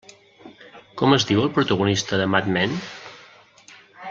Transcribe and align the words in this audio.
Com 1.01 1.13
es 1.17 1.25
diu 1.31 1.41
el 1.43 1.51
protagonista 1.57 2.19
de 2.23 2.27
Mad 2.37 2.51
Men? 2.57 2.75